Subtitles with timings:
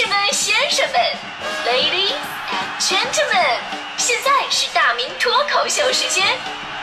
[0.00, 0.98] 士们、先生们
[1.66, 2.16] ，Ladies
[2.48, 3.60] and Gentlemen，
[3.98, 6.26] 现在是大明脱口秀时间，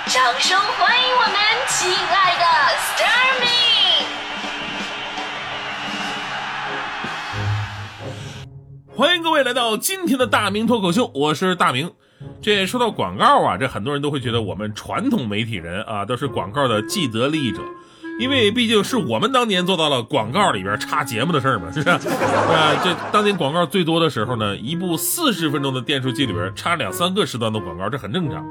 [0.05, 1.36] 掌声欢迎我们
[1.68, 2.46] 亲爱的
[2.78, 3.48] s t a r m y
[8.96, 11.92] 欢迎各位来到今天的大明脱口秀，我是大明。
[12.40, 17.63] 这说到广告啊，这很多人都会觉得我们传统媒体人啊都是广告的既得利益者。
[18.20, 21.90] 因为毕竟是我们当年做到了广告里边插节目的事儿嘛，是不是？
[21.90, 28.44] 啊， 这当年广告最多的时候呢，一部四十分钟的电视剧里边插两三个时段的广告，这很正常。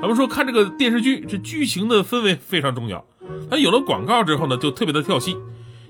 [0.00, 3.04] 咱们说看这个电视剧，这剧情的氛围非常重要。
[3.50, 5.36] 它有了广告之后呢，就特别的跳戏。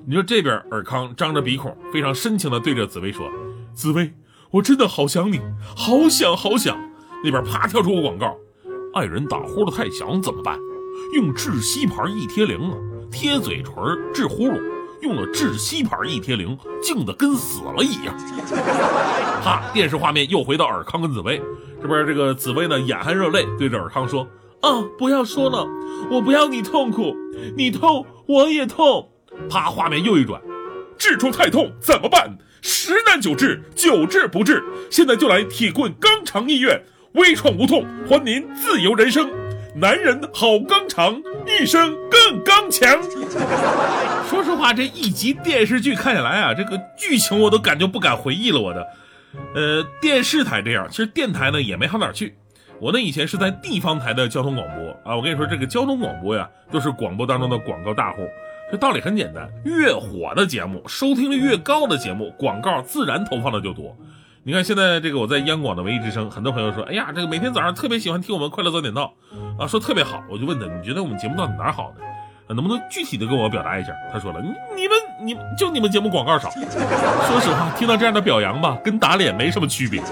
[0.06, 3.30] 你说这边尔康张着鼻孔，非常深情的对着紫薇说
[3.72, 4.12] ：“紫薇，
[4.50, 5.40] 我真的好想你，
[5.76, 6.76] 好想好想。”
[7.22, 8.34] 那边啪跳出个广告
[8.94, 10.58] ：“爱人打呼噜太响怎么办？
[11.14, 12.76] 用窒息牌一贴灵啊。”
[13.10, 13.74] 贴嘴唇
[14.14, 14.60] 治呼噜，
[15.02, 18.16] 用了窒息牌一贴灵，静的跟死了一样。
[19.42, 21.40] 哈，电视画面又回到尔康跟紫薇，
[21.82, 24.26] 这边这个紫薇呢眼含热泪，对着尔康说
[24.62, 25.66] ：“啊，不要说了，
[26.10, 27.14] 我不要你痛苦，
[27.56, 29.08] 你痛我也痛。”
[29.48, 30.40] 啪，画面又一转，
[30.98, 32.36] 痔疮太痛怎么办？
[32.62, 39.30] 十难九治，九治不治，现在就来铁棍肛肠医院，微创无痛，还您自由人生。
[39.74, 43.00] 男人好肛肠，一生更刚强。
[44.28, 48.60] 说实话，这一集电视剧看下来啊，这个剧情我都感觉不敢回忆了。
[48.60, 48.86] 我的，
[49.54, 52.36] 呃，电视台这样，其实电台呢也没好哪去。
[52.80, 58.26] 我呢以前是在地方台的交通广播啊，我跟你说，这个交通广播呀，都是广播当中的广告大户。
[58.72, 63.96] 这道理很简单，越火的节目，收听率越高的节目，广告自然投放的就多。
[64.42, 69.12] 你看现在这个我在央广的文艺之声，很多朋友说，哎呀，这个每天早上特别喜欢听我们快乐早点到，
[69.60, 70.24] 啊，说特别好。
[70.28, 72.04] 我就问他，你觉得我们节目到底哪好呢？
[72.48, 73.92] 啊能不能具体的跟我表达一下？
[74.12, 76.50] 他说了，你你们你就你们节目广告少。
[76.58, 80.02] 说实话，听到这样的表扬吧，跟打脸没什么区别。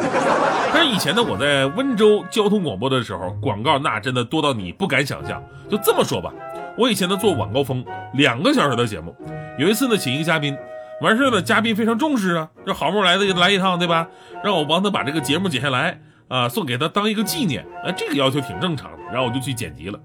[0.72, 5.42] 但是以前呢，我在温州交通广播的时候，广告那真的多到你不敢想象。
[5.69, 6.32] 就这么说吧，
[6.76, 9.16] 我以前呢做晚高峰两个小时的节目，
[9.58, 10.56] 有一次呢请一个嘉宾。
[11.00, 14.06] 完事了，嘉宾非常重视啊，这好不容易来的来一趟，对吧？
[14.44, 17.65] 让我帮他把这个节目剪下来啊，送给他当一个纪念。
[17.84, 18.99] 啊，这个要求挺正常的。
[19.12, 19.99] 然后我就去剪辑了，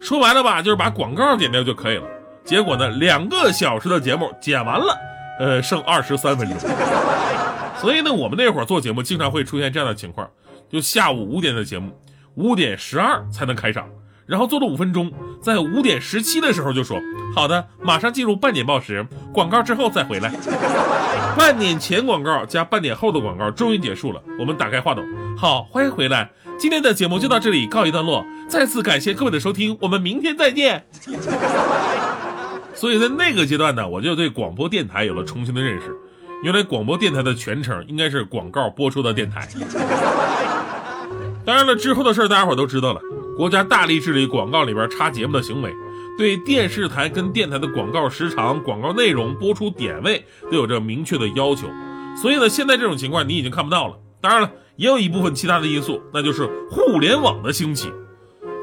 [0.00, 2.06] 说白了吧，就是把广告剪掉就可以了。
[2.42, 4.98] 结果呢，两个小时的节目剪完了，
[5.38, 6.58] 呃，剩二十三分钟。
[7.78, 10.30] 所以呢，我们那会儿做节目经常会出现这样的情况，
[10.70, 11.92] 就下午五点的节目，
[12.34, 13.86] 五点十二才能开场。
[14.26, 17.00] 然后做了五分钟，在五点十七的时候就说
[17.34, 20.32] ：“好的，马上进入半点报时，广告之后再回来。
[21.38, 25.04] ”半点前广告加半点后的广告终于结束了，我们打开话筒，
[25.36, 30.86] 好，欢迎回来，今天的节目就到这里告一段落，再次感谢各位的收听，我们明天再见。
[32.74, 35.94] 所以在那个阶段呢，我就对广播电台有了重新的认识，
[36.42, 39.46] 原来广播电台的全称应该是广告播出的电台。
[41.46, 43.00] 当然了，之后的事儿大家伙都知道了。
[43.36, 45.72] 国家大力治理广告里边插节目的行为，
[46.18, 51.68] 对电视台跟电台的广告时长、广告内容、播出点位都有着明确的要求。
[52.20, 53.94] 所以呢，现在这种情况你已经看不到了。
[54.20, 57.92] 当然了，也有一部分其他的因素，那就是互联网的兴起。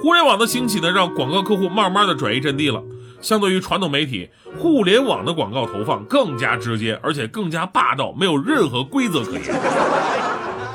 [0.01, 2.83] 互联网的兴起呢，让广告客户慢慢的转移阵地了。
[3.22, 9.43] 相对于传统媒体，互联网的广告投放更加直接，而且更加霸道，没有任何规则可言。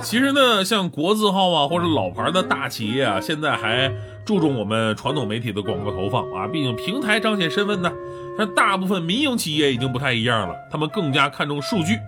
[0.02, 3.92] 其实呢，像国字号啊，或者老牌的大企业啊，现在还
[4.24, 7.92] 注重我们传统媒体的广告投放啊，毕竟平台彰显身份呢。
[8.38, 11.98] 但大部分民营企业已经不太一样了，他们更加看重数据，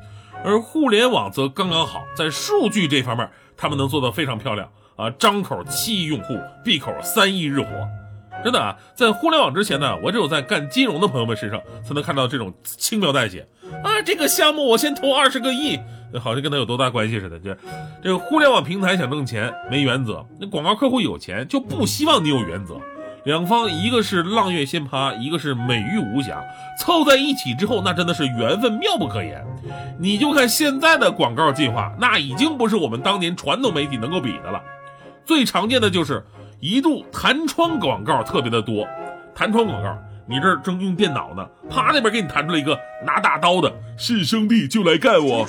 [0.44, 7.66] 而互联网则刚刚好，在数据这方面，他们能做得非常漂亮啊，张口七亿用户，闭口三亿日活。
[8.42, 13.46] 真的啊，在互联网之前呢，我只有在干金融的朋友们身上才能看到这种轻描淡写
[13.82, 15.78] 啊，这个项目我先投二十个亿，
[16.18, 17.38] 好像跟他有多大关系似的。
[17.38, 17.56] 这
[18.02, 22.80] 这个互联网平台想挣钱没原则，那广告客户有钱就不希望你有原则。
[23.24, 26.42] 两方一个是浪月仙葩，一个是美玉无瑕，
[26.78, 29.44] 凑在一起之后，那真的是缘分妙不可言。
[29.98, 34.62] 你就看现在的广告计划，那已经不是我们当年传统媒体能够比的了。
[35.24, 36.24] 最常见的就是。
[36.62, 38.86] 一度弹窗广告特别的多，
[39.34, 39.96] 弹窗广告，
[40.30, 43.68] 你这儿正用电脑呢，啪那边给你弹出来一个拿大刀的，
[43.98, 45.44] 是兄弟就来干我，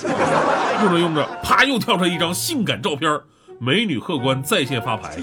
[0.82, 3.20] 用着用着，啪又跳出来一张性感照片，
[3.60, 5.16] 美女客官在线发牌，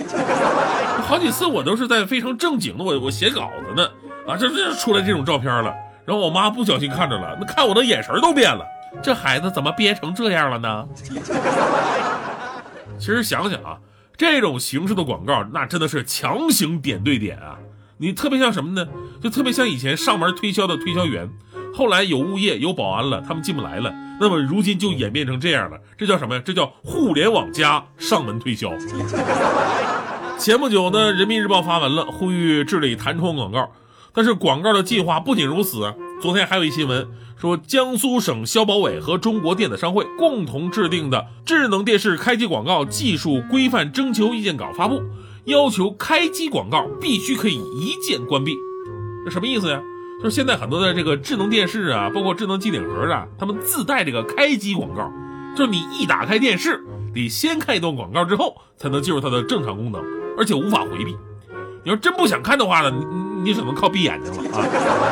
[1.04, 3.86] 好几次我都是在非常正经的我我写稿子呢，
[4.26, 5.76] 啊这这出来这种照片了，
[6.06, 8.66] 然后我妈不小心看着了，那看我的眼神都变了，
[9.04, 10.88] 这孩子怎么憋成这样了呢？
[12.98, 13.78] 其实想想啊。
[14.18, 17.56] 这种形式的广告，那真的是强行点对点啊！
[18.02, 18.88] 你特别像什么呢？
[19.22, 21.30] 就特别像以前上门推销的推销员，
[21.74, 23.94] 后来有物业有保安了，他们进不来了。
[24.22, 26.42] 那么如今就演变成这样了，这叫什么呀？
[26.46, 28.72] 这叫互联网加上门推销。
[30.38, 33.70] 前不久呢，人民日报发文了，呼吁治理弹窗广告。
[34.14, 37.06] 但是广告的计划不仅如此，昨天还有一新闻
[37.36, 45.02] 说，江苏省消保委和中国电子商会共同制定的智能电视开机广告技术规范征求意见稿发布，
[45.50, 48.56] 要求开机广告必须可以一键关闭。
[49.26, 49.82] 这什么意思呀？
[50.22, 55.10] 就是现在很多的这个智能电视啊，包括智能机顶盒啊，它们自带这个开机广告，
[55.56, 60.04] 就是你一打开电视，得先看一段广告之后，才能进入它的正常功能，
[60.38, 61.16] 而且无法回避。
[61.84, 64.68] 你要真不想看的话呢，你你只能靠闭眼睛了啊！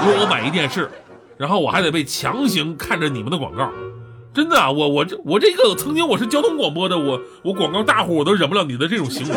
[0.06, 0.92] 如果我买一电视，
[1.38, 3.72] 然后我还得被强行看着你们的广告，
[4.38, 9.34] 真的啊，我我这我这个曾经我是交通广播的，我我广告大户我都忍不了你的这种行为，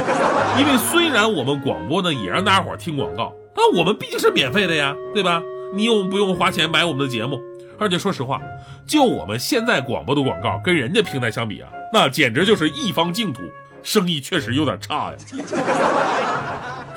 [0.59, 5.43] 因为虽然我们广播呢也让大家伙听广告，但我们毕竟是免费的呀，对吧？
[5.75, 7.41] 你又不用花钱买我们的节目，
[7.79, 8.39] 而且说实话，
[8.87, 13.41] 就我们现在广播的广告跟人家平台相比啊，那简直就是一方净土，
[13.83, 15.17] 生意确实有点差呀。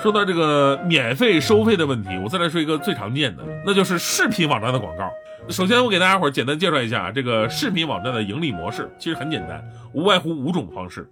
[0.03, 5.09] 说到这个免费收费的问题，我再来说一个最常见的，那就是视频网站的广告。
[5.47, 9.63] 首先，我给大家伙儿简单介绍一下啊这个视频网站的盈利模式，其实很简单，
[9.93, 11.09] 无外乎五种方式：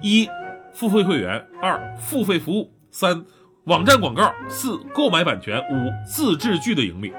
[0.00, 0.30] 一、
[0.72, 3.24] 付费会员；二、付费服务；三。
[3.64, 7.12] 网站广告，四购买版权，五自制剧的盈利，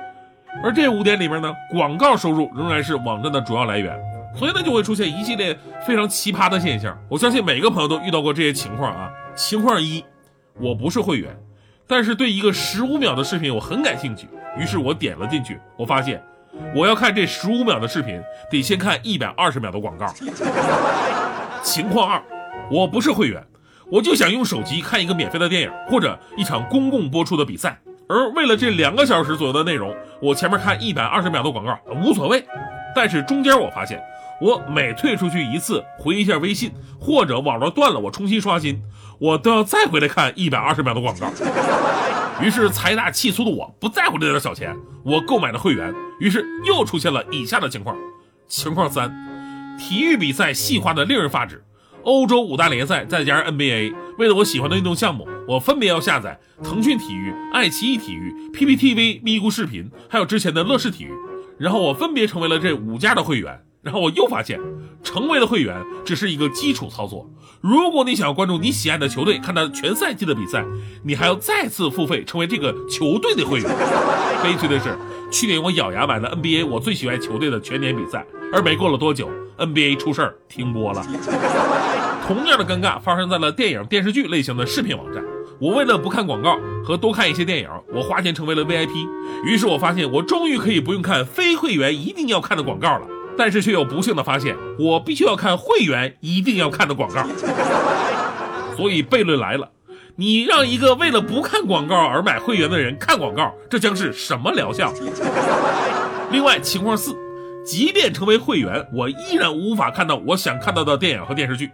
[0.64, 3.94] 而这五点里面呢，广告收入仍然是网站的主要来源，
[4.38, 5.56] 所以呢就会出现一系列
[5.86, 6.98] 非常奇葩的现象。
[7.10, 9.12] 我相信每个朋友都遇到过这些情况啊。
[9.36, 10.04] 情况一，
[10.60, 11.38] 我不是会员，
[11.88, 16.24] 但是对一个十五秒的视频我很感兴趣，于是我点了进去，我发现
[16.76, 20.08] 我要看这十五秒的视频，得先看一百二十秒的广告。
[21.64, 22.22] 情况二，
[22.72, 23.44] 我不是会员。
[23.92, 32.46] 我就想用手机看一个免费的电影，或者一场公共播出的比赛，而为了这两个小时左右的内容，我前面看一百二十秒的广告无所谓。
[32.96, 34.00] 但是中间我发现，
[34.40, 38.80] 我每退出去一次，回一下微信，或者网络断了，我重新刷新，
[39.20, 41.32] 我都要再回来看一百二十秒的广告。
[42.42, 45.94] 于是财大气粗的我不在乎这点小钱，我购买了会员。
[46.20, 47.98] 于是又出现了以下的情况：
[48.48, 49.14] 情况三，
[49.78, 51.64] 体育比赛细化的令人发指。
[52.04, 61.12] 欧洲五大联赛再加上 NBA，为了我喜欢的运动项目，我分别要下载腾讯体育、爱奇艺体育、PPTV、咪咕视频，还有之前的乐视体育。
[61.58, 63.62] 然后我分别成为了这五家的会员。
[63.82, 64.60] 然后我又发现，
[65.04, 67.30] 成为了会员只是一个基础操作。
[67.62, 70.66] 如果你想要关注你喜爱的球队，看他全赛季的比赛，
[71.04, 73.70] 你还要再次付费成为这个球队的会员。
[74.44, 74.98] 悲催的是，
[75.32, 79.30] 去年我咬牙买了 NBA 我最喜欢球队的全年比赛，而没过了多久。
[79.58, 81.06] NBA 出事儿停播了，
[82.26, 85.22] 同样的尴尬发生在了电影电视剧类型的视频网站。
[85.60, 89.06] 我为了不看广告和多看一些电影，我花钱成为了 VIP。
[89.44, 93.06] 于是我发现我终于可以不用看非会员一定要看的广告了，
[93.40, 97.26] 但是却又不幸的发现我必须要看会员一定要看的广告。
[98.76, 99.72] 所以悖论来了，
[100.18, 104.94] 你让一个为了不看广告而买会员的人看广告，这将是什么疗效？
[106.32, 107.16] 另外情况四。
[107.66, 111.70] 即便成为会员，我依然无法看到我想看到的电影和电视剧，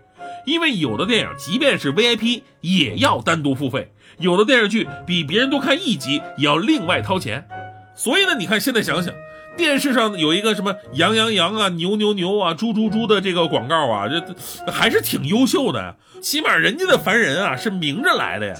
[0.45, 7.47] 因为有的电影即便是 VIP 也要单独付费，有的电视剧比别人多看一集也要另外掏钱。
[7.95, 9.13] 所以呢，你看现在想想，
[9.57, 18.55] 电视上有一个什么羊羊羊啊、牛牛牛啊、猪猪猪的这个广告啊，这还是挺优秀的，起码人家的凡人啊是明着来的呀。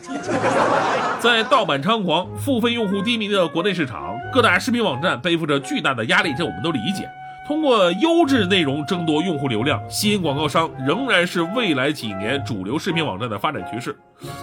[1.19, 7.09] 在盗版猖狂、付费用户低迷的国内市场，各大视频网站背负着巨大的压力，这我们都理解。
[7.45, 13.95] 通过优质内容争夺用户流量，吸引广告商，仍然是未来几年主流视频网站的发展趋势。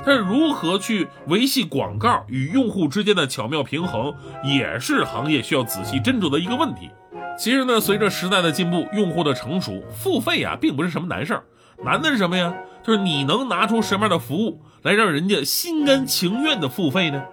[0.06, 6.90] 但是，如何去维系广告与用户之间的巧妙平衡，也是行业需要仔细斟酌的一个问题。
[7.37, 11.42] 其实呢，随着时代的进步，用户的成熟，付费啊，并不是什么难事儿。
[11.85, 12.54] 难的是什么呀？
[12.85, 17.25] 就是你能拿出什么样的服务来让人家心甘情愿的付费呢？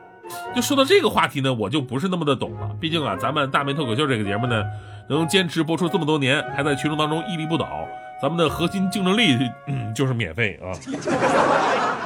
[0.56, 2.72] 就说到这个话题呢，我就不是那么的懂了。
[2.80, 4.64] 毕竟啊，咱们大明脱口秀这个节目呢。
[5.10, 7.88] 能坚持播出这么多年，还在群众当中屹立不倒，
[8.22, 9.36] 咱们的核心竞争力
[9.68, 10.70] 嗯就是免费啊。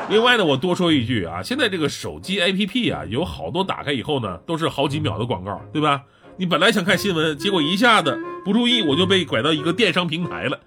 [0.10, 6.04] 另外呢，我多说一句啊，现在这个手机 APP 啊，有好多打开以后呢，都是好几秒的广告，对吧？
[6.38, 10.60] 你本来想看新闻，结果一下子不注意，我就被拐到一个电商平台了。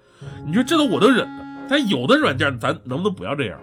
[0.45, 3.59] 你说这都我都忍了，但有的软件咱能不能不要这样？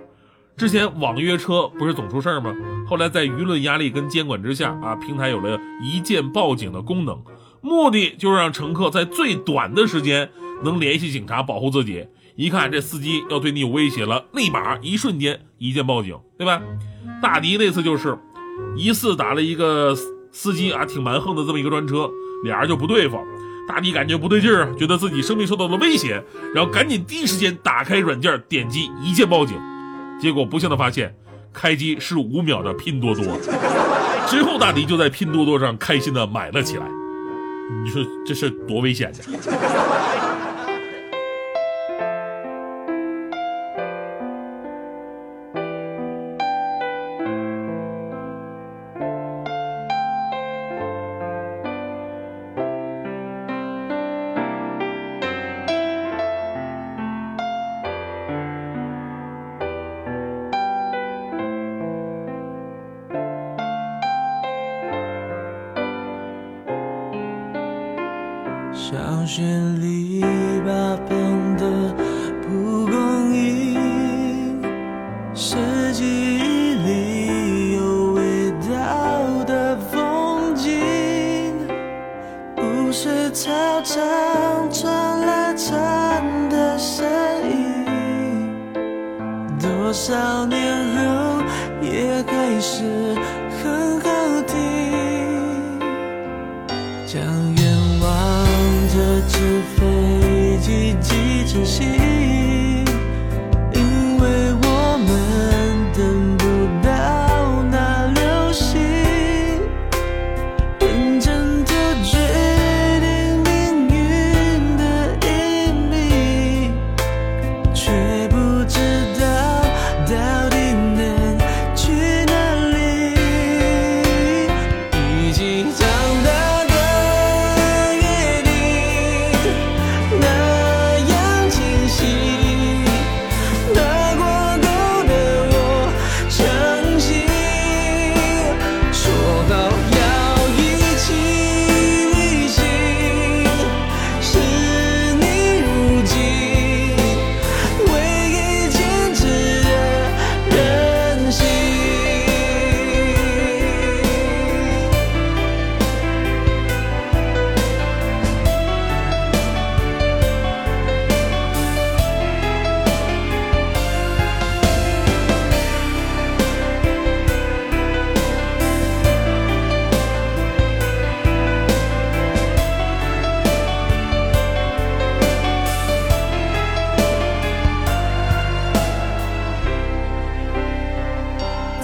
[0.56, 2.54] 之前网约车不是总出事吗？
[2.86, 7.20] 后来在舆论压力跟监管之下啊，平台有了一键报警的功能。
[7.64, 10.28] 目的就是让乘客在最短的时间
[10.62, 12.06] 能联系警察保护自己
[12.37, 16.61] 一看这司机要对你有威胁了立马一瞬间一键报警对吧
[17.23, 18.18] 大迪那次就是
[18.76, 19.97] 疑似打了一个
[20.30, 22.11] 司机啊挺蛮横的这么一个专车
[22.44, 23.18] 俩人就不对付
[23.66, 26.23] 大迪感觉不对劲儿觉得自己生命受到了威胁
[26.54, 29.59] 然后赶紧第一时间打开软件点击一键报警。
[30.21, 31.14] 结果不幸的发现
[31.50, 33.25] 开机是五秒的拼多多
[34.28, 36.87] 之后大迪就在拼多多上开心的买了起来。
[37.85, 40.23] 你说这事多危险呢？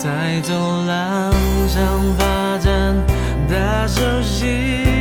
[0.02, 0.54] 在走
[0.86, 1.30] 廊
[1.68, 2.96] 上，发展
[3.46, 4.99] 的熟悉。